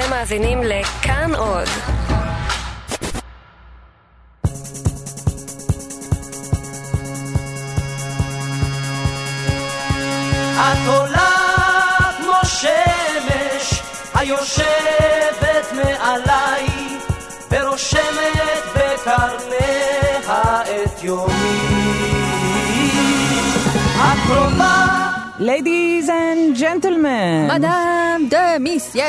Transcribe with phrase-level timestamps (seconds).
[0.00, 1.68] אתם מאזינים לכאן עוד.
[10.54, 11.30] את עולה
[12.16, 13.82] כמו שמש
[14.14, 16.66] היושבת מעליי
[17.50, 21.60] ורושמת בקרניה את יומי.
[23.96, 24.30] את
[25.40, 29.04] Ladies and gentlemen, מדאם דה מיסיה!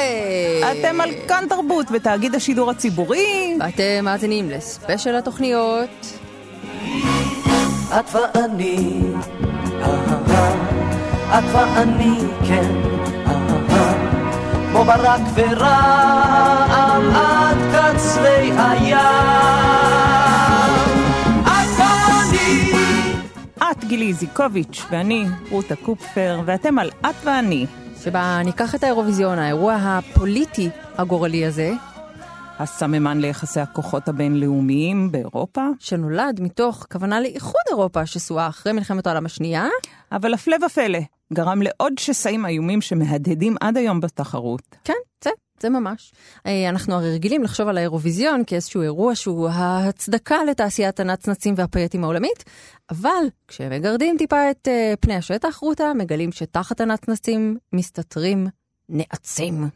[0.71, 3.57] אתם על כאן תרבות בתאגיד השידור הציבורי.
[3.59, 6.19] ואתם מאזינים לספיישל התוכניות.
[7.99, 8.99] את ואני,
[9.81, 12.17] אהה, את ואני,
[12.47, 12.71] כן,
[13.27, 13.93] אהה,
[14.71, 20.10] כמו ברק ורעם עד קצרי הים.
[23.91, 27.65] גילי איזיקוביץ' ואני רותה קופפר, ואתם על את ואני,
[28.03, 31.71] שבה ניקח את האירוויזיון, האירוע הפוליטי הגורלי הזה,
[32.59, 39.67] הסממן ליחסי הכוחות הבינלאומיים באירופה, שנולד מתוך כוונה לאיחוד אירופה שסועה אחרי מלחמת העולם השנייה,
[40.11, 40.99] אבל הפלא ופלא,
[41.33, 44.61] גרם לעוד שסעים איומים שמהדהדים עד היום בתחרות.
[44.83, 45.29] כן, זה,
[45.61, 46.13] זה ממש.
[46.45, 52.43] אה, אנחנו הרי רגילים לחשוב על האירוויזיון כאיזשהו אירוע שהוא ההצדקה לתעשיית הנצנצים והפייטים העולמית,
[52.89, 58.47] אבל כשמגרדים טיפה את אה, פני השטח, רותה, מגלים שתחת הנצנצים מסתתרים
[58.91, 59.69] נעצים.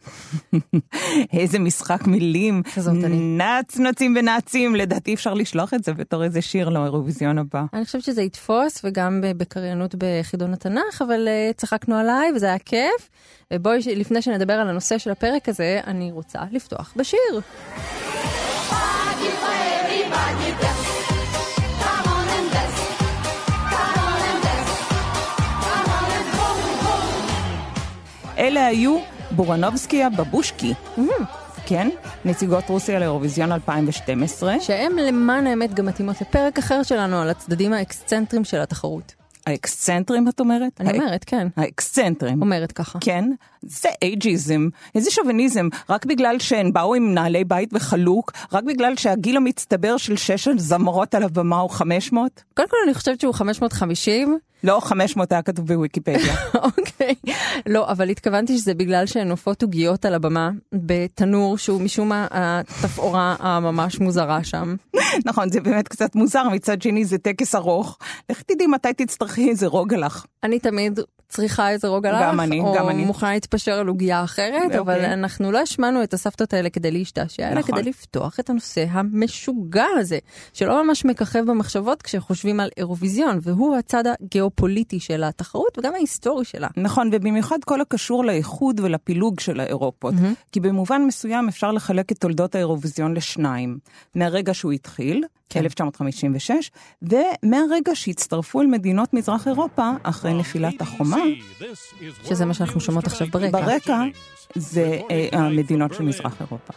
[1.39, 3.37] איזה משחק מילים, כזאת אני.
[3.37, 7.65] נצנצים ונעצים, לדעתי אפשר לשלוח את זה בתור איזה שיר לאירוויזיון הבא.
[7.73, 13.09] אני חושבת שזה יתפוס, וגם בקריינות בחידון התנ"ך, אבל uh, צחקנו עליי וזה היה כיף.
[13.53, 17.41] ובואי, לפני שנדבר על הנושא של הפרק הזה, אני רוצה לפתוח בשיר.
[28.37, 28.97] אלה היו
[29.31, 30.73] בורנובסקיה בבושקי.
[31.65, 31.89] כן,
[32.25, 34.59] נציגות רוסיה לאירוויזיון 2012.
[34.59, 39.15] שהן למען האמת גם מתאימות לפרק אחר שלנו על הצדדים האקסצנטרים של התחרות.
[39.47, 40.71] האקסצנטרים את אומרת?
[40.81, 41.47] אני האק- אומרת, כן.
[41.57, 42.41] האקסצנטרים.
[42.41, 42.99] אומרת ככה.
[43.01, 48.95] כן, זה אייג'יזם, איזה שוביניזם, רק בגלל שהן באו עם נעלי בית וחלוק, רק בגלל
[48.95, 52.43] שהגיל המצטבר של שש הזמרות על הבמה הוא 500?
[52.53, 56.35] קודם כל אני חושבת שהוא 550, לא, 500 היה כתוב בוויקיפדיה.
[56.63, 57.15] אוקיי.
[57.65, 63.35] לא, אבל התכוונתי שזה בגלל שהן עופות עוגיות על הבמה, בתנור שהוא משום מה התפאורה
[63.39, 64.75] הממש מוזרה שם.
[65.27, 67.97] נכון, זה באמת קצת מוזר, מצד שני זה טקס ארוך.
[68.29, 70.25] לך תדעי מתי תצטרכי איזה רוגלח.
[70.43, 70.99] אני תמיד
[71.35, 73.05] צריכה איזה רוגלח, גם אני, או גם אני.
[73.05, 74.79] מוכנה להתפשר על עוגיה אחרת, אוקיי.
[74.79, 77.75] אבל אנחנו לא השמענו את הסבתות האלה כדי להשתעשע, אלא נכון.
[77.75, 80.19] כדי לפתוח את הנושא המשוגע הזה,
[80.53, 86.67] שלא ממש מככב במחשבות כשחושבים על אירוויזיון, והוא הצד הגיאופוליטי של התחרות וגם ההיסטורי שלה.
[86.77, 90.13] נכון, ובמיוחד כל הקשור לאיחוד ולפילוג של האירופות.
[90.51, 93.77] כי במובן מסוים אפשר לחלק את תולדות האירוויזיון לשניים.
[94.15, 95.59] מהרגע שהוא התחיל, כן.
[95.59, 101.23] 1956, ומהרגע שהצטרפו אל מדינות מזרח אירופה אחרי נפילת החומה,
[102.23, 103.61] שזה מה שאנחנו שומעות עכשיו ברקע.
[103.61, 104.03] ברקע
[104.55, 106.73] זה אה, המדינות של מזרח אירופה.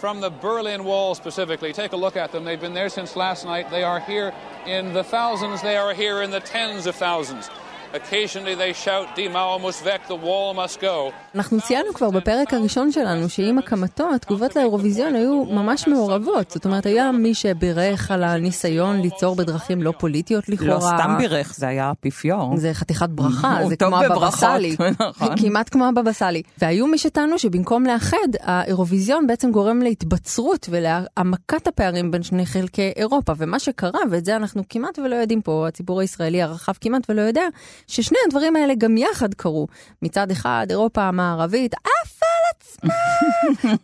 [0.00, 2.42] From the Berlin Wall specifically, take a look at them.
[2.46, 3.70] They've been there since last night.
[3.70, 4.32] They are here
[4.64, 5.60] in the thousands.
[5.60, 7.50] They are here in the tens of thousands.
[7.94, 11.12] Occasionally they shout, Die Mauer muss weg, the wall must go.
[11.34, 16.50] אנחנו ציינו כבר בפרק הראשון שלנו שעם הקמתו התגובות לאירוויזיון היו ממש מעורבות.
[16.50, 20.74] זאת אומרת, היה מי שבירך על הניסיון ליצור בדרכים לא פוליטיות לכאורה.
[20.74, 22.56] לא סתם בירך, זה היה אפיפיור.
[22.56, 24.76] זה חתיכת ברכה, זה כמו הבבא סאלי.
[25.00, 25.36] נכון.
[25.36, 26.42] כמעט כמו הבבא סאלי.
[26.58, 33.32] והיו מי שטענו שבמקום לאחד, האירוויזיון בעצם גורם להתבצרות ולהעמקת הפערים בין שני חלקי אירופה.
[33.36, 37.44] ומה שקרה, ואת זה אנחנו כמעט ולא יודעים פה, הציבור הישראלי הרחב כמעט ולא יודע,
[37.86, 39.66] ששני הדברים האלה גם יחד קרו.
[40.02, 42.94] מצד אחד, אירופה המערבית עפה על עצמה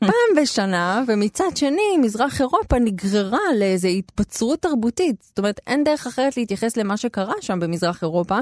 [0.09, 5.17] פעם בשנה, ומצד שני, מזרח אירופה נגררה לאיזו התבצרות תרבותית.
[5.23, 8.39] זאת אומרת, אין דרך אחרת להתייחס למה שקרה שם במזרח אירופה,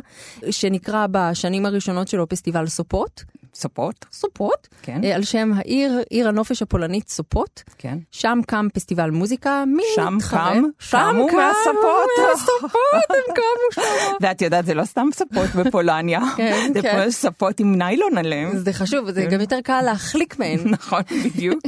[0.50, 3.24] שנקרא בשנים הראשונות שלו פסטיבל סופות.
[3.54, 5.04] ספות, סופות, כן.
[5.04, 7.62] אה, על שם העיר, עיר הנופש הפולנית סופות.
[7.78, 7.98] כן.
[8.10, 10.52] שם קם פסטיבל מוזיקה, מי שם מתחרה?
[10.54, 10.62] קם?
[10.90, 12.10] קמו מהספות.
[12.28, 14.14] מהספות, הם קמו שם.
[14.20, 17.04] ואת יודעת, זה לא סתם ספות בפולניה, כן, זה כן.
[17.04, 18.56] פה ספות עם ניילון עליהם.
[18.56, 20.58] זה חשוב, זה גם יותר קל להחליק מהן.
[20.74, 21.60] נכון, בדיוק.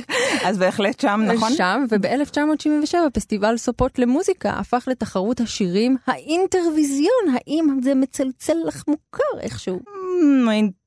[0.45, 1.53] אז בהחלט שם, נכון?
[1.53, 7.25] שם, וב-1977 פסטיבל סופות למוזיקה הפך לתחרות השירים האינטרוויזיון.
[7.35, 9.81] האם זה מצלצל לך מוכר איכשהו?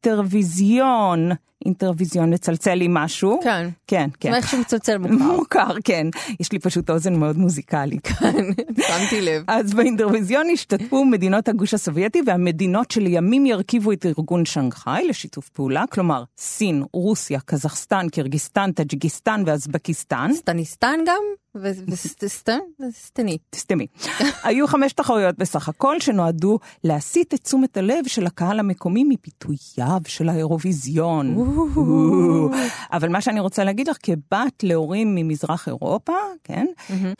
[0.05, 1.31] אינטרוויזיון.
[1.65, 3.39] האינטרוויזיון מצלצל לי משהו.
[3.43, 3.69] כן.
[3.87, 4.33] כן, כן.
[4.33, 5.35] איך שמצלצל מוכר.
[5.35, 6.07] מוכר, כן.
[6.39, 8.07] יש לי פשוט אוזן מאוד מוזיקלית.
[8.87, 9.43] שמתי לב.
[9.47, 16.23] אז באינטרוויזיון השתתפו מדינות הגוש הסובייטי והמדינות שלימים ירכיבו את ארגון שנגחאי לשיתוף פעולה, כלומר
[16.37, 20.31] סין, רוסיה, קזחסטן, קירגיסטן, טאג'יקיסטן ואזבקיסטן.
[20.33, 21.21] סטניסטן גם?
[21.87, 22.59] וסטן?
[22.91, 23.37] סטני.
[23.49, 23.87] תסתמי.
[24.43, 29.03] היו חמש תחרויות בסך הכל שנועדו להסיט את תשומת הלב של הקהל המקומי
[29.89, 31.35] מפיתוייו של האירוויזיון.
[32.91, 36.13] אבל מה שאני רוצה להגיד לך, כבת להורים ממזרח אירופה,
[36.43, 36.65] כן,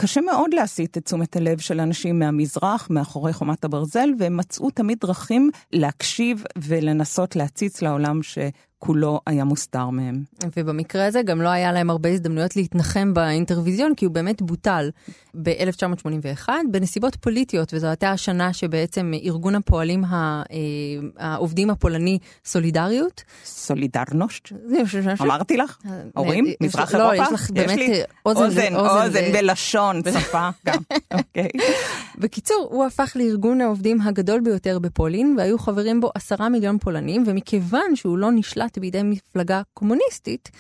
[0.02, 4.98] קשה מאוד להסיט את תשומת הלב של אנשים מהמזרח, מאחורי חומת הברזל, והם מצאו תמיד
[5.02, 8.38] דרכים להקשיב ולנסות להציץ לעולם ש...
[8.80, 10.24] כולו היה מוסתר מהם.
[10.58, 14.90] ובמקרה הזה גם לא היה להם הרבה הזדמנויות להתנחם באינטרוויזיון, כי הוא באמת בוטל
[15.42, 20.58] ב-1981 בנסיבות פוליטיות, וזו הייתה השנה שבעצם ארגון הפועלים ה- אה,
[21.18, 23.24] העובדים הפולני סולידריות.
[23.46, 24.50] סולידרנושט?
[25.22, 25.78] אמרתי לך?
[26.16, 26.46] הורים?
[26.46, 27.34] יש- מזרח לא, אירופה?
[27.36, 27.80] יש לך באמת
[28.26, 30.78] אוזן אוזן, ולשון, שפה גם.
[31.14, 31.48] אוקיי.
[32.18, 37.96] בקיצור, הוא הפך לארגון העובדים הגדול ביותר בפולין, והיו חברים בו עשרה מיליון פולנים, ומכיוון
[37.96, 40.52] שהוא לא נשלט בידי מפלגה קומוניסטית,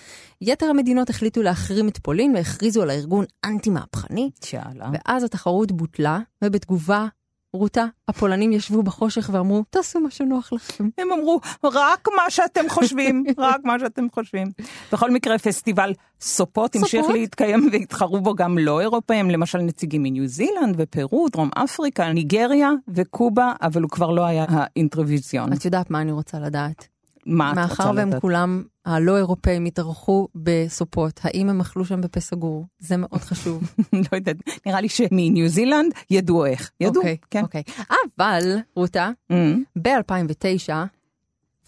[0.41, 4.89] יתר המדינות החליטו להחרים את פולין והכריזו על הארגון אנטי-מהפכני, שאלה.
[4.93, 7.07] ואז התחרות בוטלה, ובתגובה,
[7.53, 10.89] רותה, הפולנים ישבו בחושך ואמרו, תעשו מה שנוח לכם.
[10.97, 14.47] הם אמרו, רק מה שאתם חושבים, רק מה שאתם חושבים.
[14.91, 17.05] בכל מקרה, פסטיבל סופות המשיך?
[17.09, 23.53] להתקיים והתחרו בו גם לא אירופאים, למשל נציגים מניו זילנד ופרו, דרום אפריקה, ניגריה וקובה,
[23.61, 25.53] אבל הוא כבר לא היה האינטרוויזיון.
[25.53, 26.87] את יודעת מה אני רוצה לדעת?
[27.29, 28.21] מה את רוצה מאחר והם לדעת?
[28.21, 32.65] כולם, הלא אירופאים, התארחו בסופות, האם הם אכלו שם בפה סגור?
[32.79, 33.63] זה מאוד חשוב.
[33.93, 34.35] לא יודעת,
[34.65, 36.71] נראה לי שמניו זילנד ידעו איך.
[36.79, 37.41] ידעו, אוקיי, כן.
[37.43, 37.63] אוקיי.
[38.17, 39.35] אבל, רותה, Mm.
[39.81, 40.69] ב-2009,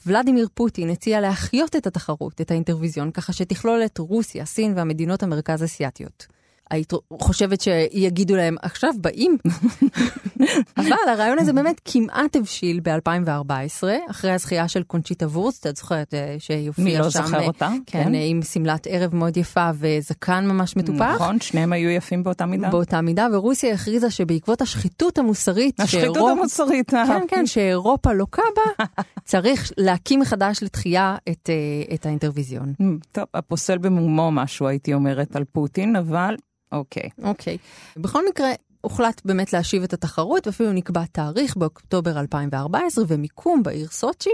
[0.06, 5.64] ולדימיר פוטין הציע להחיות את התחרות, את האינטרוויזיון, ככה שתכלול את רוסיה, סין והמדינות המרכז
[5.64, 6.28] אסיאתיות.
[6.72, 9.38] היית חושבת שיגידו להם, עכשיו באים?
[10.78, 16.36] אבל הרעיון הזה באמת כמעט הבשיל ב-2014, אחרי הזכייה של קונצ'יטה וורסט, את זוכרת אה,
[16.40, 17.70] שהיא מי הופיעה לא שם, זוכר אה, אותה?
[17.86, 18.16] כן, כן.
[18.16, 21.16] אה, עם שמלת ערב מאוד יפה וזקן ממש מטופח.
[21.16, 22.70] נכון, שניהם היו יפים באותה מידה.
[22.70, 26.94] באותה מידה, ורוסיה הכריזה שבעקבות השחיתות המוסרית, השחיתות שאירופ- המוסרית.
[26.94, 27.04] אה.
[27.08, 28.86] כן, כן, שאירופה לוקה בה,
[29.26, 32.74] צריך להקים מחדש לתחייה את, אה, את האינטרוויזיון.
[33.12, 36.36] טוב, הפוסל במומו משהו הייתי אומרת על פוטין, אבל
[36.72, 37.10] אוקיי.
[37.24, 37.58] אוקיי.
[37.98, 38.50] בכל מקרה,
[38.82, 44.30] הוחלט באמת להשיב את התחרות, ואפילו נקבע תאריך באוקטובר 2014 ומיקום בעיר סוצ'י,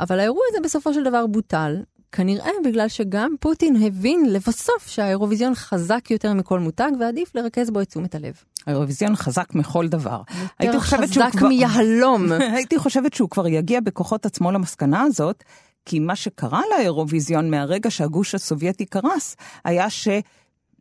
[0.00, 1.76] אבל האירוע הזה בסופו של דבר בוטל.
[2.12, 7.88] כנראה בגלל שגם פוטין הבין לבסוף שהאירוויזיון חזק יותר מכל מותג ועדיף לרכז בו את
[7.88, 8.32] תשומת הלב.
[8.66, 10.22] האירוויזיון חזק מכל דבר.
[10.62, 12.32] יותר חזק כבר- מיהלום.
[12.54, 15.44] הייתי חושבת שהוא כבר יגיע בכוחות עצמו למסקנה הזאת,
[15.84, 20.08] כי מה שקרה לאירוויזיון מהרגע שהגוש הסובייטי קרס, היה ש...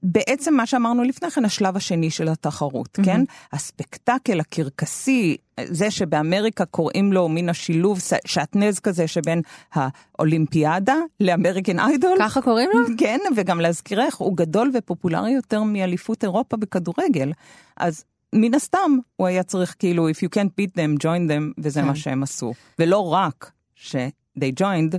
[0.04, 3.22] בעצם מה שאמרנו לפני כן, השלב השני של התחרות, כן?
[3.54, 9.42] הספקטקל הקרקסי, זה שבאמריקה קוראים לו מן השילוב, ש- שעטנז כזה שבין
[9.74, 12.18] האולימפיאדה לאמריקן איידול.
[12.20, 12.80] ככה קוראים לו?
[12.98, 17.32] כן, וגם להזכירך, הוא גדול ופופולרי יותר מאליפות אירופה בכדורגל.
[17.78, 18.04] אז
[18.36, 21.88] מן הסתם, הוא היה צריך כאילו, if you can't beat them, join them, וזה כן.
[21.88, 22.54] מה שהם עשו.
[22.80, 24.98] ולא רק ש-they joined,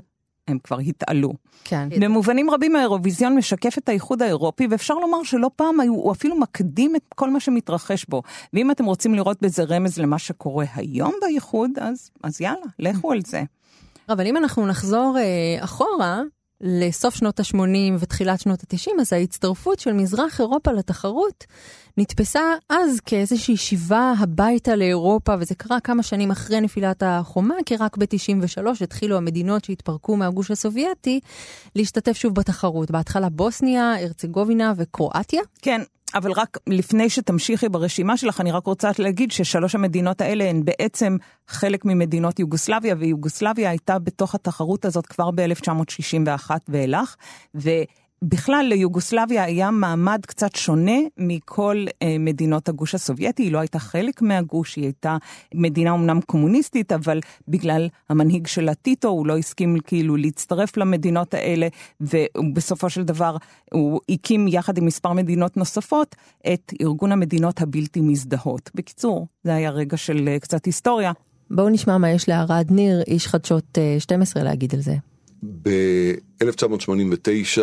[0.49, 1.33] הם כבר התעלו.
[1.65, 1.89] כן.
[2.01, 6.97] במובנים רבים האירוויזיון משקף את האיחוד האירופי, ואפשר לומר שלא פעם היו- הוא אפילו מקדים
[6.97, 8.23] את כל מה שמתרחש בו.
[8.53, 13.21] ואם אתם רוצים לראות בזה רמז למה שקורה היום באיחוד, אז, אז יאללה, לכו על
[13.27, 13.43] זה.
[14.09, 16.21] אבל אם אנחנו נחזור אה, אחורה,
[16.61, 21.45] לסוף שנות ה-80 ותחילת שנות ה-90, אז ההצטרפות של מזרח אירופה לתחרות
[21.97, 27.97] נתפסה אז כאיזושהי שיבה הביתה לאירופה, וזה קרה כמה שנים אחרי נפילת החומה, כי רק
[27.97, 31.21] ב-93 התחילו המדינות שהתפרקו מהגוש הסובייטי
[31.77, 32.91] להשתתף שוב בתחרות.
[32.91, 35.43] בהתחלה בוסניה, הרצגובינה וקרואטיה.
[35.63, 35.81] כן,
[36.15, 41.17] אבל רק לפני שתמשיכי ברשימה שלך, אני רק רוצה להגיד ששלוש המדינות האלה הן בעצם
[41.49, 47.17] חלק ממדינות יוגוסלביה, ויוגוסלביה הייתה בתוך התחרות הזאת כבר ב-1961 ואילך,
[48.23, 54.23] ובכלל ליוגוסלביה היה מעמד קצת שונה מכל אה, מדינות הגוש הסובייטי, היא לא הייתה חלק
[54.23, 55.17] מהגוש, היא הייתה
[55.55, 61.69] מדינה אמנם קומוניסטית, אבל בגלל המנהיג שלה טיטו, הוא לא הסכים כאילו להצטרף למדינות האלה,
[62.01, 63.37] ובסופו של דבר
[63.73, 66.17] הוא הקים יחד עם מספר מדינות נוספות
[66.53, 68.71] את ארגון המדינות הבלתי מזדהות.
[68.75, 71.13] בקיצור, זה היה רגע של אה, קצת היסטוריה.
[71.51, 74.95] בואו נשמע מה יש לערד ניר, איש חדשות אה, 12, להגיד על זה.
[75.43, 77.61] ב-1989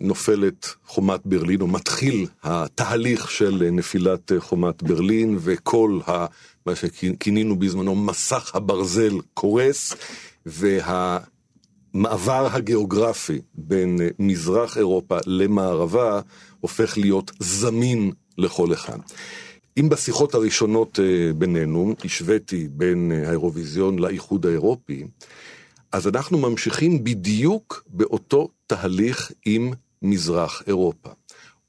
[0.00, 6.26] נופלת חומת ברלין, או מתחיל התהליך של אה, נפילת אה, חומת ברלין, וכל ה,
[6.66, 9.92] מה שכינינו בזמנו מסך הברזל קורס,
[11.94, 16.20] המעבר הגיאוגרפי בין אה, מזרח אירופה למערבה
[16.60, 18.98] הופך להיות זמין לכל אחד.
[19.80, 25.04] אם בשיחות הראשונות אה, בינינו השוויתי בין אה, האירוויזיון לאיחוד האירופי,
[25.92, 31.10] אז אנחנו ממשיכים בדיוק באותו תהליך עם מזרח אירופה.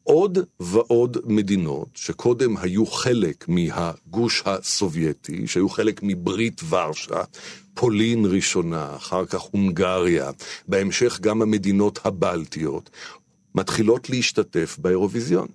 [0.03, 7.23] עוד ועוד מדינות שקודם היו חלק מהגוש הסובייטי, שהיו חלק מברית ורשה,
[7.73, 10.31] פולין ראשונה, אחר כך הונגריה,
[10.67, 12.89] בהמשך גם המדינות הבלטיות,
[13.55, 15.47] מתחילות להשתתף באירוויזיון.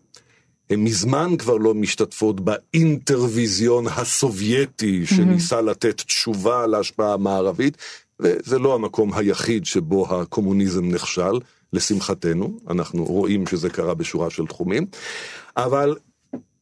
[0.71, 7.77] הן מזמן כבר לא משתתפות באינטרוויזיון הסובייטי שניסה לתת תשובה להשפעה המערבית,
[8.21, 11.39] וזה לא המקום היחיד שבו הקומוניזם נכשל,
[11.73, 14.87] לשמחתנו, אנחנו רואים שזה קרה בשורה של תחומים,
[15.57, 15.97] אבל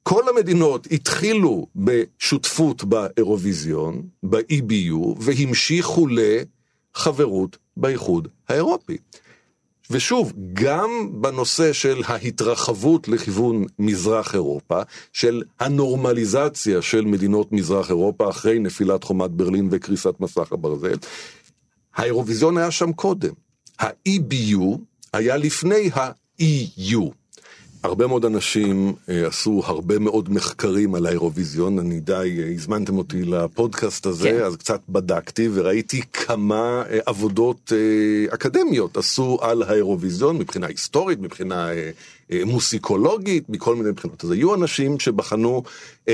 [0.02, 8.96] כל המדינות התחילו בשותפות באירוויזיון, ב-EBU, והמשיכו לחברות באיחוד האירופי.
[9.90, 14.82] ושוב, גם בנושא של ההתרחבות לכיוון מזרח אירופה,
[15.12, 20.96] של הנורמליזציה של מדינות מזרח אירופה אחרי נפילת חומת ברלין וקריסת מסך הברזל,
[21.96, 23.32] האירוויזיון היה שם קודם.
[23.80, 24.78] ה-EBU
[25.12, 27.10] היה לפני ה-EU.
[27.84, 33.24] הרבה מאוד אנשים אה, עשו הרבה מאוד מחקרים על האירוויזיון, אני די, אה, הזמנתם אותי
[33.24, 34.44] לפודקאסט הזה, כן.
[34.44, 37.72] אז קצת בדקתי וראיתי כמה אה, עבודות
[38.30, 41.68] אקדמיות עשו על האירוויזיון מבחינה היסטורית, מבחינה
[42.46, 44.24] מוסיקולוגית, מכל מיני בחינות.
[44.24, 45.62] אז היו אנשים שבחנו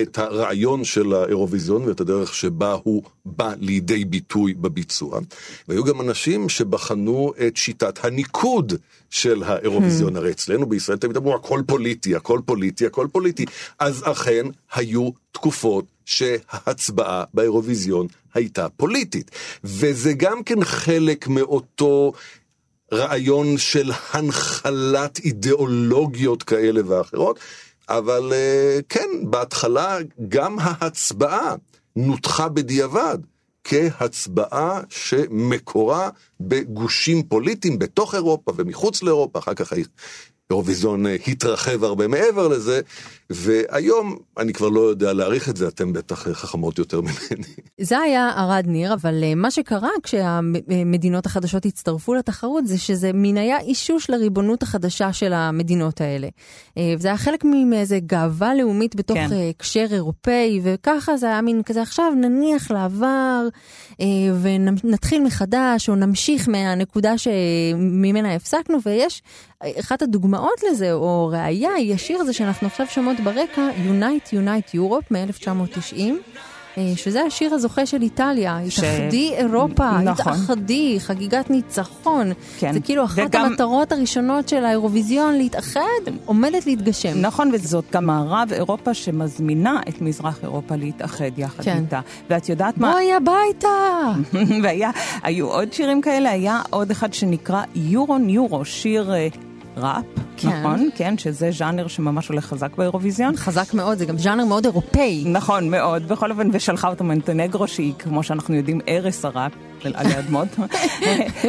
[0.02, 5.21] את הרעיון של האירוויזיון ואת הדרך שבה הוא בא לידי ביטוי בביצוע,
[5.69, 8.73] והיו גם אנשים שבחנו את שיטת הניקוד
[9.11, 10.17] של האירוויזיון.
[10.17, 10.19] Hmm.
[10.19, 13.45] הרי אצלנו בישראל תמיד אמרו הכל פוליטי, הכל פוליטי, הכל פוליטי.
[13.79, 19.31] אז אכן היו תקופות שההצבעה באירוויזיון הייתה פוליטית.
[19.64, 22.12] וזה גם כן חלק מאותו
[22.93, 27.39] רעיון של הנחלת אידיאולוגיות כאלה ואחרות,
[27.89, 31.55] אבל אה, כן, בהתחלה גם ההצבעה
[31.97, 33.19] נותחה בדיעבד
[33.65, 39.73] כהצבעה שמקורה בגושים פוליטיים בתוך אירופה ומחוץ לאירופה, אחר כך
[40.50, 42.80] האירוויזיון אה, התרחב הרבה מעבר לזה,
[43.30, 47.47] והיום אני כבר לא יודע להעריך את זה, אתם בטח חכמות יותר ממני.
[47.80, 53.37] זה היה ערד ניר, אבל אה, מה שקרה כשהמדינות החדשות הצטרפו לתחרות זה שזה מין
[53.37, 56.28] היה אישוש לריבונות החדשה של המדינות האלה.
[56.78, 59.28] אה, זה היה חלק מאיזה גאווה לאומית בתוך כן.
[59.50, 63.49] הקשר אירופאי, וככה זה היה מין כזה עכשיו נניח לעבר
[64.42, 69.23] ונתחיל מחדש, או נמשיך מהנקודה שממנה הפסקנו, ויש
[69.81, 75.07] אחת הדוגמאות לזה, או ראייה, היא השיר הזה שאנחנו עכשיו שומעות ברקע, Unite Unite Europe
[75.11, 76.00] מ-1990.
[76.79, 78.79] אה, שזה השיר הזוכה של איטליה, ש...
[78.79, 80.33] התאחדי אירופה, נכון.
[80.33, 82.33] התאחדי, חגיגת ניצחון.
[82.59, 82.73] כן.
[82.73, 83.45] זה כאילו אחת וגם...
[83.45, 85.81] המטרות הראשונות של האירוויזיון, להתאחד,
[86.25, 87.21] עומדת להתגשם.
[87.21, 91.76] נכון, וזאת גם מערב אירופה שמזמינה את מזרח אירופה להתאחד יחד כן.
[91.76, 92.00] איתה.
[92.31, 92.93] ואת יודעת מה...
[92.93, 93.69] בואי הביתה!
[94.62, 99.11] והיו עוד שירים כאלה, היה עוד אחד שנקרא יורו ניורו, שיר...
[99.81, 100.05] ראפ,
[100.37, 100.49] כן.
[100.49, 100.89] נכון?
[100.95, 103.37] כן, שזה ז'אנר שממש הולך חזק באירוויזיון.
[103.37, 105.25] חזק מאוד, זה גם ז'אנר מאוד אירופאי.
[105.27, 106.09] נכון, מאוד.
[106.09, 109.53] בכל אופן, ושלחה אותו מנטנגרו, שהיא, כמו שאנחנו יודעים, ערש הראפ.
[109.85, 110.49] עלי אדמות,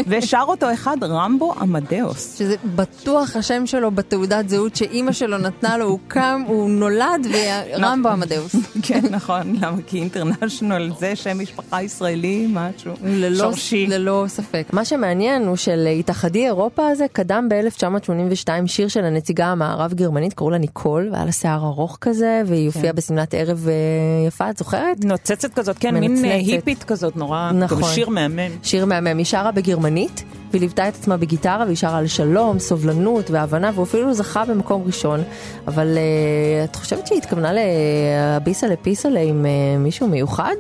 [0.08, 2.38] ושר אותו אחד, רמבו עמדאוס.
[2.38, 8.10] שזה בטוח השם שלו בתעודת זהות שאימא שלו נתנה לו, הוא קם, הוא נולד ורמבו
[8.10, 8.12] נכון.
[8.12, 8.56] עמדאוס.
[8.84, 9.78] כן, נכון, למה?
[9.88, 12.94] כי אינטרנשיונל זה שם משפחה ישראלי, משהו
[13.38, 13.88] שורשי.
[13.88, 14.68] ללא ספק.
[14.74, 20.58] מה שמעניין הוא שלהתאחדי אירופה הזה קדם ב-1982 שיר של הנציגה המערב גרמנית, קראו לה
[20.58, 22.96] ניקול, והיה לה שיער ארוך כזה, והיא הופיעה כן.
[22.96, 25.06] בשמלת ערב אה, יפה, את זוכרת?
[25.06, 27.84] נוצצת כזאת, כן, מין היפית כזאת, נורא, נכון.
[27.84, 28.52] שיר מהמם.
[28.64, 33.32] שיר מהמם, היא שרה בגרמנית, והיא ליוותה את עצמה בגיטרה, והיא שרה על שלום, סובלנות
[33.32, 35.24] והבנה, והוא אפילו זכה במקום ראשון.
[35.68, 40.56] אבל uh, את חושבת שהיא התכוונה לביסה לפיסלה עם uh, מישהו מיוחד?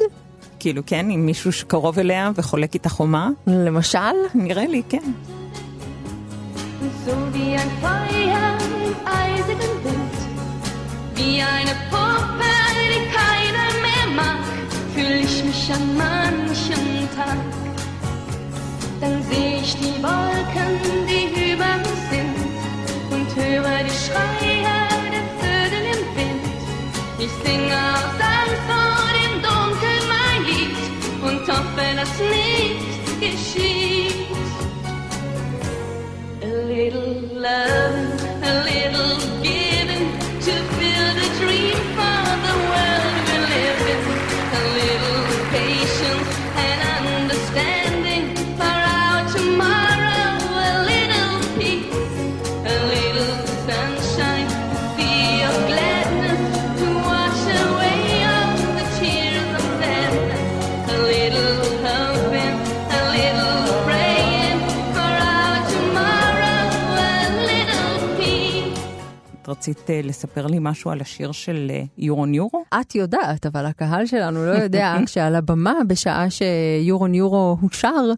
[0.60, 3.30] כאילו, כן, עם מישהו שקרוב אליה וחולק איתה חומה?
[3.48, 4.00] למשל?
[4.36, 5.12] נראה לי, כן.
[7.08, 8.52] So wie ein Feuer
[8.88, 10.16] im eisigen Wind,
[11.16, 12.31] wie eine Puppe,
[15.02, 17.38] fühl ich mich an manchem Tag.
[19.00, 20.74] Dann seh ich die Wolken,
[21.08, 22.38] die über uns sind
[23.14, 24.64] und höre die Schreie
[25.14, 26.46] der Vögel im Wind.
[27.18, 30.80] Ich singe aus Angst vor dem Dunkel mein Lied
[31.28, 34.30] und hoffe, dass nichts geschieht.
[36.44, 39.41] A little love, a little
[69.62, 72.64] רצית אה, לספר לי משהו על השיר של אה, יורו?
[72.82, 78.12] את יודעת, אבל הקהל שלנו לא יודע, כשעל הבמה, בשעה שיורו ניורו הושר,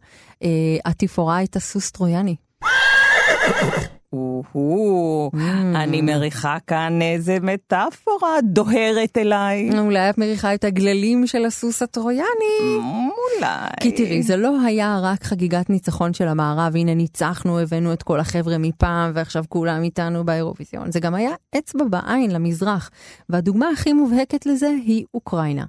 [0.43, 0.49] אה,
[0.89, 2.35] את תפאורה את הסוס טרויאני.
[4.13, 5.31] או-הו,
[5.75, 9.79] אני מריחה כאן איזה מטאפורה דוהרת אליי.
[9.79, 12.59] אולי את מריחה את הגללים של הסוס הטרויאני.
[12.77, 13.69] אולי.
[13.79, 18.19] כי תראי, זה לא היה רק חגיגת ניצחון של המערב, הנה ניצחנו, הבאנו את כל
[18.19, 20.91] החבר'ה מפעם, ועכשיו כולם איתנו באירוויזיון.
[20.91, 22.89] זה גם היה אצבע בעין למזרח,
[23.29, 25.65] והדוגמה הכי מובהקת לזה היא אוקראינה.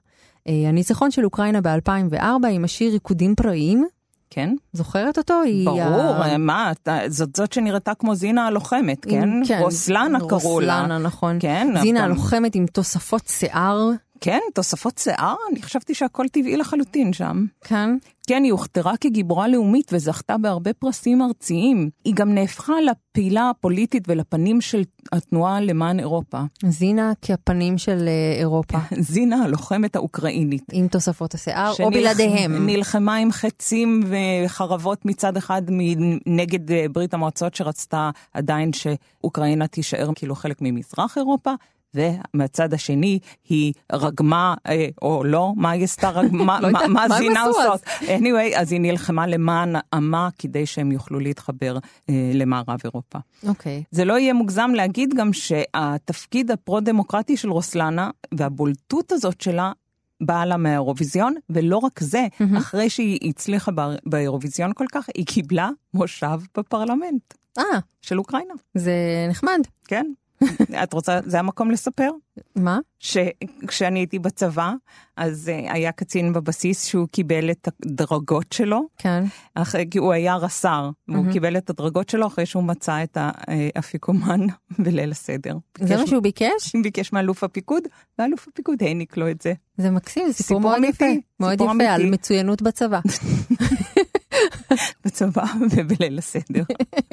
[0.48, 3.86] אה, הניצחון של אוקראינה ב-2004 עם השיר ריקודים פראיים,
[4.34, 4.54] כן?
[4.72, 5.40] זוכרת אותו?
[5.44, 5.80] היא ברור,
[6.14, 6.72] ה- מה,
[7.08, 9.28] זאת זאת שנראתה כמו זינה הלוחמת, כן?
[9.60, 10.76] רוסלנה קראו לה.
[10.78, 11.36] רוסלנה, נכון.
[11.40, 13.90] כן, זינה אבל- הלוחמת עם תוספות שיער,
[14.24, 15.34] כן, תוספות שיער?
[15.52, 17.44] אני חשבתי שהכל טבעי לחלוטין שם.
[17.64, 17.96] כאן.
[18.26, 21.90] כן, היא הוכתרה כגיבורה לאומית וזכתה בהרבה פרסים ארציים.
[22.04, 26.40] היא גם נהפכה לפעילה הפוליטית ולפנים של התנועה למען אירופה.
[26.68, 28.78] זינה כפנים של אה, אירופה,
[29.12, 30.64] זינה הלוחמת האוקראינית.
[30.72, 32.66] עם תוספות השיער, או שנלח- בלעדיהם.
[32.66, 34.00] נלחמה עם חצים
[34.44, 35.62] וחרבות מצד אחד
[36.26, 41.50] נגד אה, ברית המועצות שרצתה עדיין שאוקראינה תישאר כאילו חלק ממזרח אירופה.
[41.94, 47.42] ומהצד השני היא רגמה, אה, או לא, מה היא עשתה, רג- מה, לא מה, זינה?
[47.44, 47.80] עושות?
[48.00, 51.78] anyway, אז היא נלחמה למען עמה כדי שהם יוכלו להתחבר
[52.10, 53.18] אה, למערב אירופה.
[53.48, 53.82] אוקיי.
[53.90, 59.72] זה לא יהיה מוגזם להגיד גם שהתפקיד הפרו-דמוקרטי של רוסלנה והבולטות הזאת שלה
[60.20, 62.56] באה לה מהאירוויזיון, ולא רק זה, מהמם.
[62.56, 67.62] אחרי שהיא הצליחה בא- באירוויזיון כל כך, היא קיבלה מושב בפרלמנט אה,
[68.02, 68.92] של אוקראינה, זה
[69.30, 69.58] נחמד.
[69.88, 70.06] כן?
[70.82, 72.10] את רוצה, זה המקום לספר?
[72.56, 72.78] מה?
[72.98, 74.72] שכשאני הייתי בצבא,
[75.16, 79.24] אז אה, היה קצין בבסיס שהוא קיבל את הדרגות שלו, כן.
[79.54, 81.32] אחרי, כי הוא היה רס"ר, והוא מהמם.
[81.32, 84.40] קיבל את הדרגות שלו אחרי שהוא מצא את האפיקומן
[84.84, 85.56] בליל הסדר.
[85.78, 86.76] זה מה שהוא ביקש?
[86.84, 87.82] ביקש מאלוף הפיקוד,
[88.18, 89.52] ואלוף הפיקוד העניק לו את זה.
[89.76, 91.20] זה מקסים, זה סיפור סיפור מאוד אמיתי, יפה.
[91.40, 92.10] מאוד יפה, על.
[92.10, 93.00] מצוינות בצבא.
[95.04, 96.62] בצבא ובליל הסדר.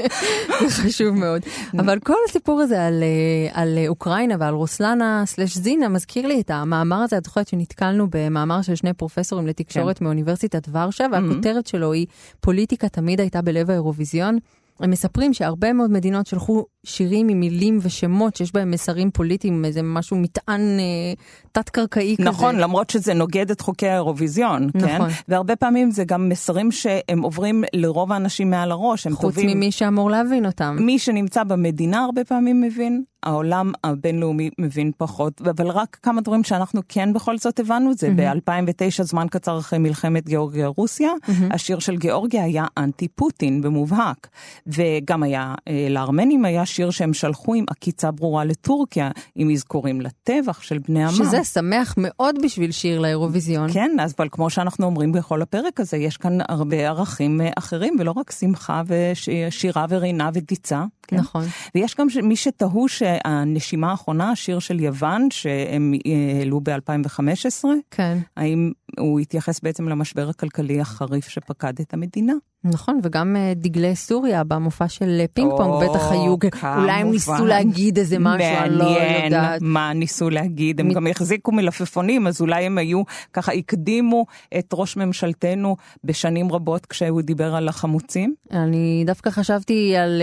[0.68, 1.42] זה חשוב מאוד.
[1.82, 6.52] אבל כל הסיפור הזה על, אה, על אוקראינה ועל רוסלנה סלש זינה מזכיר לי את
[6.52, 12.08] המאמר הזה, את זוכרת שנתקלנו במאמר של שני פרופסורים לתקשורת מאוניברסיטת ורשה, והכותרת שלו היא
[12.40, 14.38] פוליטיקה תמיד הייתה בלב האירוויזיון.
[14.80, 19.82] הם מספרים שהרבה מאוד מדינות שלחו שירים עם מילים ושמות שיש בהם מסרים פוליטיים, איזה
[19.82, 21.14] משהו מטען אה,
[21.52, 22.30] תת-קרקעי כזה.
[22.30, 24.96] נכון, למרות שזה נוגד את חוקי האירוויזיון, כן?
[24.96, 25.10] נכון.
[25.28, 29.58] והרבה פעמים זה גם מסרים שהם עוברים לרוב האנשים מעל הראש, הם חוץ טובים.
[29.58, 30.78] ממי שאמור להבין אותם.
[30.80, 36.82] מי שנמצא במדינה הרבה פעמים מבין, העולם הבינלאומי מבין פחות, אבל רק כמה דברים שאנחנו
[36.90, 41.12] כן בכל זאת הבנו, זה ב-2009, זמן קצר אחרי מלחמת גיאורגיה-רוסיה,
[41.52, 44.28] השיר של גיאורגיה היה אנטי פוטין במובהק,
[44.68, 50.62] וגם היה, אה, לארמנים היה שיר שהם שלחו עם עקיצה ברורה לטורקיה, עם אזכורים לטבח
[50.62, 51.12] של בני עמם.
[51.12, 53.74] שזה שמח מאוד בשביל שיר לאירוויזיון.
[53.74, 57.96] כן, אז אבל כמו שאנחנו אומרים בכל הפרק הזה, יש כאן הרבה ערכים אה, אחרים,
[58.00, 60.84] ולא רק שמחה ושירה ורינה ודיצה.
[61.12, 61.18] כן?
[61.18, 61.44] נכון.
[61.76, 68.18] ויש גם מי שתהו שהנשימה האחרונה, השיר של יוון, שהם אה, העלו ב-2015, כן.
[68.38, 72.34] האם הוא התייחס בעצם למשבר הכלכלי החריף שפקד את המדינה?
[72.64, 76.36] נכון, וגם אה, דגלי סוריה במופע של אה, פינג פונג בטח היו,
[76.78, 77.46] אולי הם ניסו.
[77.46, 78.84] להגיד איזה משהו, אני לא
[79.24, 79.62] יודעת.
[79.62, 83.02] מה ניסו להגיד, הם גם החזיקו מלפפונים, אז אולי הם היו,
[83.34, 84.26] ככה הקדימו
[84.60, 88.36] את ראש ממשלתנו בשנים רבות כשהוא דיבר על החמוצים.
[88.52, 90.22] אני דווקא חשבתי על,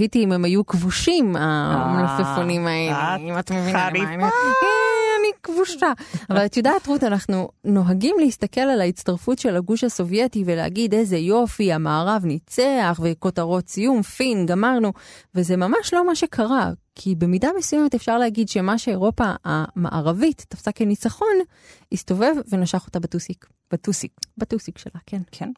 [0.00, 3.90] תהיתי אם הם היו כבושים, המלפפונים האלה, אם את מבינה.
[3.90, 4.24] למה אני...
[4.24, 4.28] אה,
[5.20, 5.92] אני כבושה.
[6.30, 11.72] אבל את יודעת, רות, אנחנו נוהגים להסתכל על ההצטרפות של הגוש הסובייטי ולהגיד איזה יופי,
[11.72, 14.92] המערב ניצח וכותרות סיום, פין, גמרנו,
[15.34, 16.70] וזה ממש לא מה שקרה.
[16.94, 21.36] כי במידה מסוימת אפשר להגיד שמה שאירופה המערבית תפסה כניצחון,
[21.92, 23.46] הסתובב ונשך אותה בטוסיק.
[23.72, 25.20] בטוסיק, בטוסיק שלה, כן.
[25.32, 25.50] כן.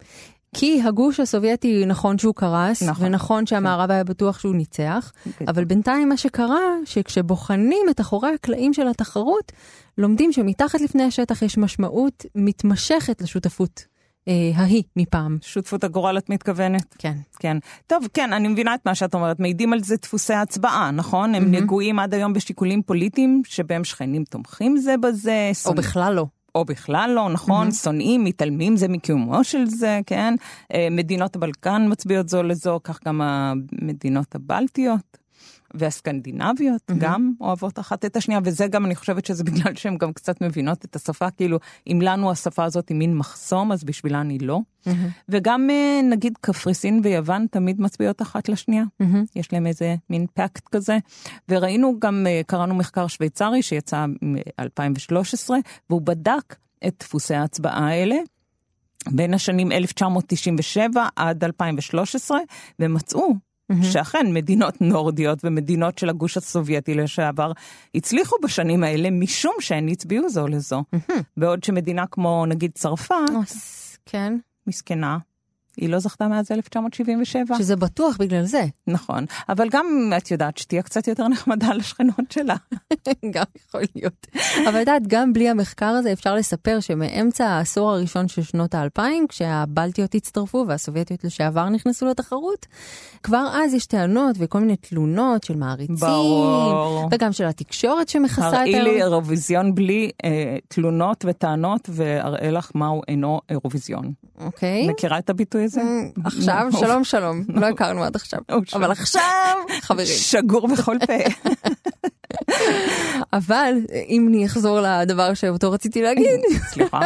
[0.56, 3.06] כי הגוש הסובייטי, נכון שהוא קרס, נכון.
[3.06, 5.44] ונכון שהמערב היה בטוח שהוא ניצח, כן.
[5.48, 9.52] אבל בינתיים מה שקרה, שכשבוחנים את אחורי הקלעים של התחרות,
[9.98, 13.84] לומדים שמתחת לפני השטח יש משמעות מתמשכת לשותפות
[14.28, 15.38] אה, ההיא מפעם.
[15.42, 16.94] שותפות הגורל את מתכוונת?
[16.98, 17.14] כן.
[17.38, 17.56] כן.
[17.86, 19.40] טוב, כן, אני מבינה את מה שאת אומרת.
[19.40, 21.34] מעידים על זה דפוסי הצבעה, נכון?
[21.34, 25.48] הם נגועים עד היום בשיקולים פוליטיים, שבהם שכנים תומכים זה בזה.
[25.50, 26.26] או שונא- בכלל לא.
[26.54, 27.70] או בכלל לא, נכון?
[27.70, 30.34] שונאים, מתעלמים זה מקיומו של זה, כן?
[30.74, 35.21] אה, מדינות הבלקן מצביעות זו לזו, כך גם המדינות הבלטיות.
[35.74, 36.94] והסקנדינביות mm-hmm.
[36.98, 40.84] גם אוהבות אחת את השנייה, וזה גם, אני חושבת שזה בגלל שהן גם קצת מבינות
[40.84, 44.60] את השפה, כאילו, אם לנו השפה הזאת היא מין מחסום, אז בשבילן היא לא.
[44.86, 44.90] Mm-hmm.
[45.28, 49.16] וגם אה, נגיד קפריסין ויוון תמיד מצביעות אחת לשנייה, mm-hmm.
[49.36, 50.98] יש להם איזה מין פקט כזה.
[51.48, 55.50] וראינו גם, אה, קראנו מחקר שוויצרי שיצא מ-2013,
[55.90, 56.56] והוא בדק
[56.86, 58.16] את דפוסי ההצבעה האלה.
[59.10, 62.38] בין השנים 1997 עד 2013,
[62.78, 63.34] ומצאו
[63.72, 63.84] mm-hmm.
[63.84, 67.52] שאכן מדינות נורדיות ומדינות של הגוש הסובייטי לשעבר
[67.94, 70.84] הצליחו בשנים האלה משום שהן הצביעו זו לזו.
[70.94, 71.12] Mm-hmm.
[71.36, 73.14] בעוד שמדינה כמו נגיד צרפת,
[74.06, 74.38] כן.
[74.66, 75.18] מסכנה,
[75.76, 77.58] היא לא זכתה מאז 1977.
[77.58, 78.64] שזה בטוח בגלל זה.
[78.86, 82.56] נכון, אבל גם את יודעת שתהיה קצת יותר נחמדה לשכנות שלה.
[83.34, 84.26] גם יכול להיות.
[84.68, 89.26] אבל את יודעת, גם בלי המחקר הזה אפשר לספר שמאמצע העשור הראשון של שנות האלפיים,
[89.28, 92.66] כשהבלטיות הצטרפו והסובייטיות לשעבר נכנסו לתחרות,
[93.22, 95.96] כבר אז יש טענות וכל מיני תלונות של מעריצים.
[95.96, 97.08] ברור.
[97.10, 103.02] וגם של התקשורת שמכסה את הראי לי אירוויזיון בלי אה, תלונות וטענות, ואראה לך מהו
[103.08, 104.12] אינו אירוויזיון.
[104.40, 104.88] אוקיי.
[104.88, 105.80] מכירה את הביטוי הזה?
[105.80, 108.40] Mm, עכשיו, שלום שלום, לא הכרנו עד עכשיו.
[108.74, 110.06] אבל עכשיו, חברים.
[110.06, 111.12] שגור בכל פה.
[113.32, 113.74] אבל
[114.08, 116.40] אם אני אחזור לדבר שאותו רציתי להגיד,
[116.72, 117.00] סליחה.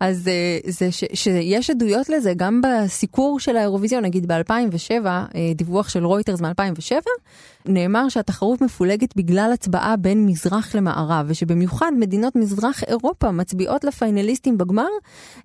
[0.00, 5.88] אז אה, זה ש, שיש עדויות לזה גם בסיקור של האירוויזיון, נגיד ב-2007, אה, דיווח
[5.88, 7.06] של רויטרס מ-2007,
[7.66, 14.88] נאמר שהתחרות מפולגת בגלל הצבעה בין מזרח למערב, ושבמיוחד מדינות מזרח אירופה מצביעות לפיינליסטים בגמר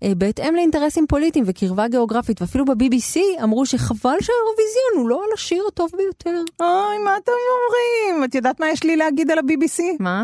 [0.04, 5.64] אה, בהתאם לאינטרסים פוליטיים וקרבה גיאוגרפית, ואפילו ב-BBC אמרו שחבל שהאירוויזיון הוא לא על השיר
[5.68, 6.42] הטוב ביותר.
[6.60, 8.24] אוי, מה אתם אומרים?
[8.24, 9.84] את יודעת מה יש לי להגיד על ה-BBC?
[10.00, 10.24] מה?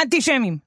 [0.00, 0.58] אנטישמים.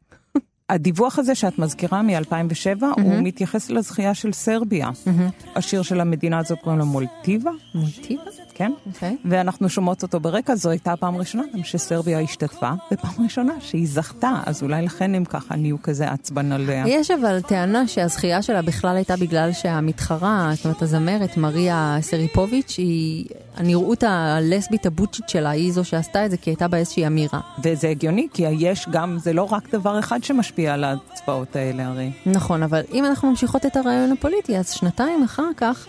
[0.74, 3.02] הדיווח הזה שאת מזכירה מ-2007, mm-hmm.
[3.02, 4.90] הוא מתייחס לזכייה של סרביה.
[4.90, 5.50] Mm-hmm.
[5.56, 7.52] השיר של המדינה הזאת קוראים לו מולטיבה.
[7.76, 8.22] מולטיבה?
[8.54, 8.72] כן.
[8.72, 8.88] Okay.
[8.94, 9.18] אוקיי.
[9.26, 14.32] ואנחנו שומעות אותו ברקע, זו הייתה הפעם הראשונה גם שסרביה השתתפה, ופעם ראשונה שהיא זכתה,
[14.46, 16.84] אז אולי לכן הם ככה נהיו כזה עצבן עליה.
[16.88, 23.26] יש אבל טענה שהזכייה שלה בכלל הייתה בגלל שהמתחרה, זאת אומרת הזמרת מריה סריפוביץ', היא,
[23.58, 27.40] הנראות הלסבית הבוצ'ית שלה, היא זו שעשתה את זה, כי הייתה בה איזושהי אמירה.
[27.64, 32.12] וזה הגיוני, כי יש גם, זה לא רק דבר אחד שמשפיע על ההצבעות האלה הרי.
[32.26, 35.88] נכון, אבל אם אנחנו ממשיכות את הרעיון הפוליטי, אז שנתיים אחר כך...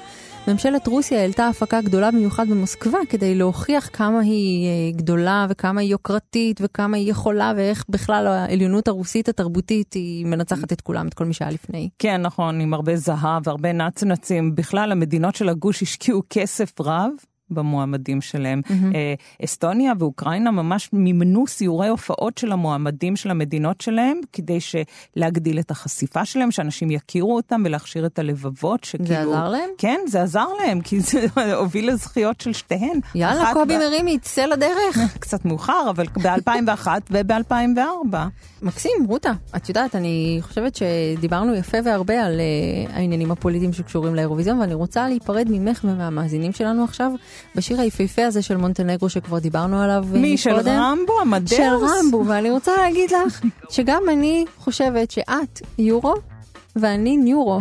[0.48, 5.90] ממשלת רוסיה העלתה הפקה גדולה במיוחד במוסקבה כדי להוכיח כמה היא אה, גדולה וכמה היא
[5.90, 11.24] יוקרתית וכמה היא יכולה ואיך בכלל העליונות הרוסית התרבותית היא מנצחת את כולם, את כל
[11.24, 11.88] מי שהיה לפני.
[11.98, 14.54] כן, נכון, עם הרבה זהב והרבה נצנצים.
[14.54, 17.10] בכלל, המדינות של הגוש השקיעו כסף רב
[17.50, 18.60] במועמדים שלהם.
[18.66, 19.44] Mm-hmm.
[19.44, 24.58] אסטוניה ואוקראינה ממש מימנו סיורי הופעות של המועמדים של המדינות שלהם, כדי
[25.16, 28.84] להגדיל את החשיפה שלהם, שאנשים יכירו אותם ולהכשיר את הלבבות.
[28.84, 29.06] שכאילו...
[29.06, 29.70] זה עזר להם?
[29.78, 31.26] כן, זה עזר להם, כי זה
[31.60, 33.00] הוביל לזכיות של שתיהן.
[33.14, 33.78] יאללה, קובי ב...
[33.78, 34.98] מרימי, צא לדרך.
[35.20, 38.16] קצת מאוחר, אבל ב-2001 וב-2004.
[38.62, 39.32] מקסים, רותה.
[39.56, 45.08] את יודעת, אני חושבת שדיברנו יפה והרבה על uh, העניינים הפוליטיים שקשורים לאירוויזיון, ואני רוצה
[45.08, 47.12] להיפרד ממך ומהמאזינים שלנו עכשיו.
[47.54, 50.36] בשיר היפהפה הזה של מונטנגרו שכבר דיברנו עליו מי, מקודם.
[50.36, 51.20] של רמבו?
[51.20, 51.50] המדאוס?
[51.50, 56.14] של רמבו, ואני רוצה להגיד לך שגם אני חושבת שאת יורו
[56.76, 57.60] ואני ניורו.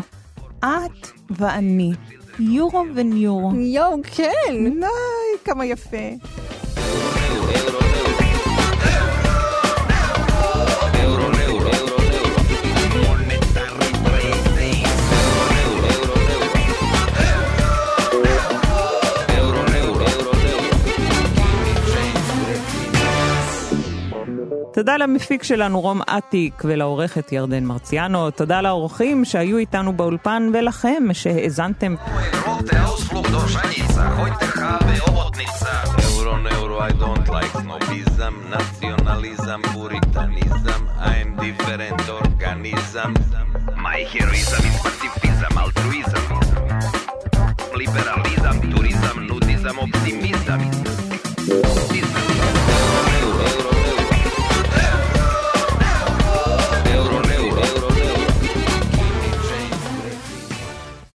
[0.60, 1.92] את ואני.
[2.40, 3.56] יורו וניורו.
[3.56, 4.54] יואו, כן.
[4.80, 4.90] ניי,
[5.46, 5.98] כמה יפה.
[24.84, 31.96] תודה למפיק שלנו רום אטיק ולעורכת ירדן מרציאנו, תודה לאורחים שהיו איתנו באולפן ולכם שהאזנתם.
[47.84, 51.03] Liberalizam, turizam, nudizam, optimizam.